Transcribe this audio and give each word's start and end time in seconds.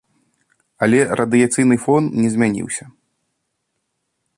Але 0.85 0.99
радыяцыйны 1.21 1.75
фон 1.85 2.03
не 2.25 2.29
змяніўся. 2.37 2.85